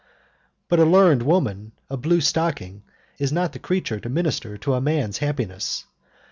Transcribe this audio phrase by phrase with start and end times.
[0.67, 2.81] But a learned woman, a blue stocking,
[3.19, 5.85] is not the creature to minister to a man's happiness.